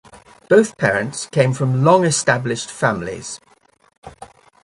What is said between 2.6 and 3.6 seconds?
families.